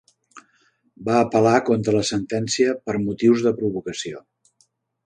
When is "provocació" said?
3.63-4.27